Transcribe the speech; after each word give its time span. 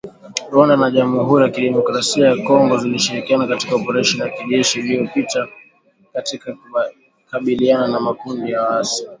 Rwanda 0.51 0.75
na 0.81 0.87
Jamhuri 0.95 1.43
ya 1.43 1.49
kidemokrasia 1.53 2.25
ya 2.27 2.37
Kongo 2.47 2.77
zilishirikiana 2.77 3.47
katika 3.47 3.75
oparesheni 3.75 4.21
ya 4.23 4.29
kijeshi 4.29 4.79
iliyopita 4.79 5.47
katika 6.13 6.57
kukabiliana 7.25 7.87
na 7.87 7.99
makundi 7.99 8.51
ya 8.51 8.61
waasi 8.63 9.03